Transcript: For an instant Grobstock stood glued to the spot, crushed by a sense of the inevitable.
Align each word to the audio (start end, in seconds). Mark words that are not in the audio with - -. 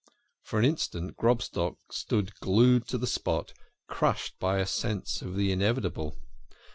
For 0.41 0.57
an 0.57 0.65
instant 0.65 1.15
Grobstock 1.15 1.77
stood 1.91 2.33
glued 2.39 2.87
to 2.87 2.97
the 2.97 3.05
spot, 3.05 3.53
crushed 3.87 4.33
by 4.39 4.57
a 4.57 4.65
sense 4.65 5.21
of 5.21 5.35
the 5.35 5.51
inevitable. 5.51 6.17